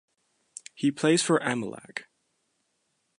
[0.73, 2.05] He plays for Emelec.